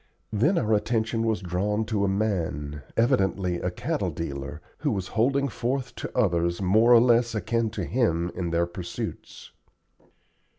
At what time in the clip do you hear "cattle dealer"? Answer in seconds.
3.69-4.59